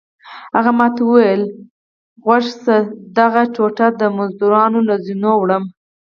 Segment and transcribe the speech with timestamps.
[0.55, 1.43] هغه ما ته وویل
[2.23, 2.75] غوږ شه زه
[3.17, 5.63] دغه غوټې د مزدورانو له زینو وړم.